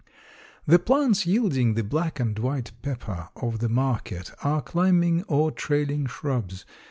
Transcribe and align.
The 0.65 0.79
plants 0.79 1.27
yielding 1.27 1.75
the 1.75 1.83
black 1.83 2.19
and 2.19 2.39
white 2.39 2.71
pepper 2.81 3.29
of 3.35 3.59
the 3.59 3.69
market 3.69 4.31
are 4.43 4.59
climbing 4.63 5.21
or 5.27 5.51
trailing 5.51 6.07
shrubs. 6.07 6.65